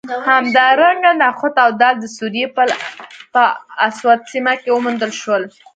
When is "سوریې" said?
2.17-2.47